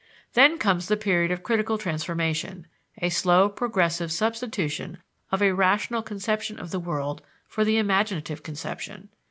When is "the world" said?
6.71-7.21